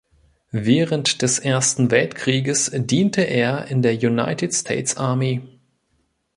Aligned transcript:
Während 0.63 1.21
des 1.21 1.37
Ersten 1.37 1.91
Weltkrieges 1.91 2.71
diente 2.73 3.21
er 3.21 3.67
in 3.67 3.83
der 3.83 3.93
United 3.93 4.51
States 4.51 4.97
Army. 4.97 5.43